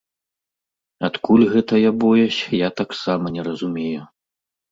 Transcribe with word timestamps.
Адкуль 1.09 1.43
гэтая 1.55 1.91
боязь, 2.03 2.39
я 2.59 2.69
таксама 2.81 3.25
не 3.35 3.41
разумею. 3.51 4.01